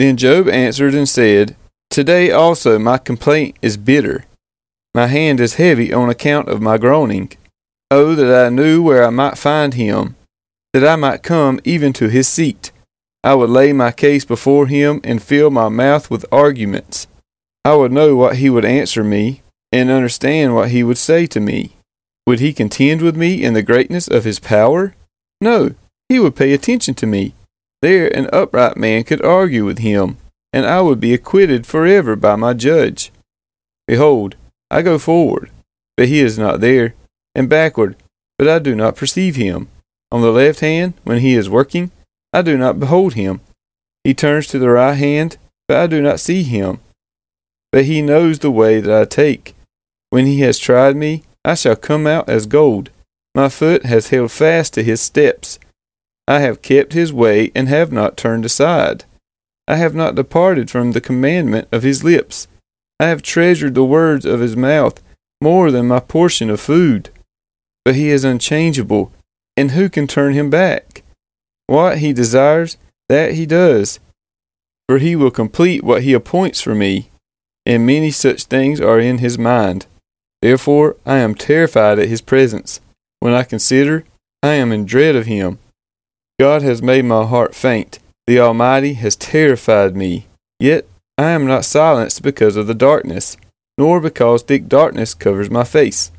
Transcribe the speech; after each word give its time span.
Then 0.00 0.16
Job 0.16 0.48
answered 0.48 0.94
and 0.94 1.06
said, 1.06 1.56
Today 1.90 2.30
also 2.30 2.78
my 2.78 2.96
complaint 2.96 3.58
is 3.60 3.76
bitter. 3.76 4.24
My 4.94 5.08
hand 5.08 5.40
is 5.40 5.56
heavy 5.56 5.92
on 5.92 6.08
account 6.08 6.48
of 6.48 6.62
my 6.62 6.78
groaning. 6.78 7.32
Oh, 7.90 8.14
that 8.14 8.46
I 8.46 8.48
knew 8.48 8.82
where 8.82 9.04
I 9.04 9.10
might 9.10 9.36
find 9.36 9.74
him, 9.74 10.16
that 10.72 10.88
I 10.88 10.96
might 10.96 11.22
come 11.22 11.60
even 11.64 11.92
to 11.92 12.08
his 12.08 12.26
seat. 12.26 12.72
I 13.22 13.34
would 13.34 13.50
lay 13.50 13.74
my 13.74 13.92
case 13.92 14.24
before 14.24 14.68
him 14.68 15.02
and 15.04 15.22
fill 15.22 15.50
my 15.50 15.68
mouth 15.68 16.10
with 16.10 16.24
arguments. 16.32 17.06
I 17.62 17.74
would 17.74 17.92
know 17.92 18.16
what 18.16 18.36
he 18.36 18.48
would 18.48 18.64
answer 18.64 19.04
me, 19.04 19.42
and 19.70 19.90
understand 19.90 20.54
what 20.54 20.70
he 20.70 20.82
would 20.82 20.96
say 20.96 21.26
to 21.26 21.40
me. 21.40 21.76
Would 22.26 22.40
he 22.40 22.54
contend 22.54 23.02
with 23.02 23.16
me 23.16 23.44
in 23.44 23.52
the 23.52 23.62
greatness 23.62 24.08
of 24.08 24.24
his 24.24 24.38
power? 24.38 24.94
No, 25.42 25.74
he 26.08 26.18
would 26.18 26.36
pay 26.36 26.54
attention 26.54 26.94
to 26.94 27.06
me. 27.06 27.34
There 27.82 28.08
an 28.14 28.28
upright 28.32 28.76
man 28.76 29.04
could 29.04 29.24
argue 29.24 29.64
with 29.64 29.78
him, 29.78 30.18
and 30.52 30.66
I 30.66 30.80
would 30.80 31.00
be 31.00 31.14
acquitted 31.14 31.66
forever 31.66 32.16
by 32.16 32.36
my 32.36 32.52
judge. 32.52 33.10
Behold, 33.86 34.36
I 34.70 34.82
go 34.82 34.98
forward, 34.98 35.50
but 35.96 36.08
he 36.08 36.20
is 36.20 36.38
not 36.38 36.60
there, 36.60 36.94
and 37.34 37.48
backward, 37.48 37.96
but 38.38 38.48
I 38.48 38.58
do 38.58 38.74
not 38.74 38.96
perceive 38.96 39.36
him. 39.36 39.68
On 40.12 40.20
the 40.20 40.32
left 40.32 40.60
hand, 40.60 40.94
when 41.04 41.20
he 41.20 41.34
is 41.34 41.48
working, 41.48 41.90
I 42.32 42.42
do 42.42 42.58
not 42.58 42.80
behold 42.80 43.14
him. 43.14 43.40
He 44.04 44.14
turns 44.14 44.46
to 44.48 44.58
the 44.58 44.70
right 44.70 44.94
hand, 44.94 45.38
but 45.68 45.78
I 45.78 45.86
do 45.86 46.02
not 46.02 46.20
see 46.20 46.42
him. 46.42 46.80
But 47.72 47.84
he 47.84 48.02
knows 48.02 48.38
the 48.38 48.50
way 48.50 48.80
that 48.80 49.00
I 49.00 49.04
take. 49.04 49.54
When 50.10 50.26
he 50.26 50.40
has 50.40 50.58
tried 50.58 50.96
me, 50.96 51.22
I 51.44 51.54
shall 51.54 51.76
come 51.76 52.06
out 52.06 52.28
as 52.28 52.46
gold. 52.46 52.90
My 53.34 53.48
foot 53.48 53.84
has 53.84 54.08
held 54.08 54.32
fast 54.32 54.74
to 54.74 54.82
his 54.82 55.00
steps. 55.00 55.58
I 56.30 56.38
have 56.38 56.62
kept 56.62 56.92
his 56.92 57.12
way 57.12 57.50
and 57.56 57.68
have 57.68 57.90
not 57.90 58.16
turned 58.16 58.44
aside. 58.44 59.02
I 59.66 59.74
have 59.74 59.96
not 59.96 60.14
departed 60.14 60.70
from 60.70 60.92
the 60.92 61.00
commandment 61.00 61.66
of 61.72 61.82
his 61.82 62.04
lips. 62.04 62.46
I 63.00 63.06
have 63.06 63.20
treasured 63.20 63.74
the 63.74 63.84
words 63.84 64.24
of 64.24 64.38
his 64.38 64.54
mouth 64.54 65.02
more 65.40 65.72
than 65.72 65.88
my 65.88 65.98
portion 65.98 66.48
of 66.48 66.60
food. 66.60 67.10
But 67.84 67.96
he 67.96 68.10
is 68.10 68.22
unchangeable, 68.22 69.10
and 69.56 69.72
who 69.72 69.88
can 69.88 70.06
turn 70.06 70.34
him 70.34 70.50
back? 70.50 71.02
What 71.66 71.98
he 71.98 72.12
desires, 72.12 72.76
that 73.08 73.34
he 73.34 73.44
does. 73.44 73.98
For 74.88 74.98
he 74.98 75.16
will 75.16 75.32
complete 75.32 75.82
what 75.82 76.04
he 76.04 76.12
appoints 76.12 76.60
for 76.60 76.76
me, 76.76 77.10
and 77.66 77.84
many 77.84 78.12
such 78.12 78.44
things 78.44 78.80
are 78.80 79.00
in 79.00 79.18
his 79.18 79.36
mind. 79.36 79.86
Therefore 80.42 80.96
I 81.04 81.16
am 81.16 81.34
terrified 81.34 81.98
at 81.98 82.08
his 82.08 82.20
presence. 82.20 82.80
When 83.18 83.34
I 83.34 83.42
consider, 83.42 84.04
I 84.44 84.54
am 84.54 84.70
in 84.70 84.86
dread 84.86 85.16
of 85.16 85.26
him. 85.26 85.58
God 86.40 86.62
has 86.62 86.80
made 86.80 87.04
my 87.04 87.26
heart 87.26 87.54
faint. 87.54 87.98
The 88.26 88.40
Almighty 88.40 88.94
has 88.94 89.14
terrified 89.14 89.94
me. 89.94 90.24
Yet 90.58 90.86
I 91.18 91.32
am 91.32 91.46
not 91.46 91.66
silenced 91.66 92.22
because 92.22 92.56
of 92.56 92.66
the 92.66 92.74
darkness, 92.74 93.36
nor 93.76 94.00
because 94.00 94.40
thick 94.40 94.66
darkness 94.66 95.12
covers 95.12 95.50
my 95.50 95.64
face. 95.64 96.10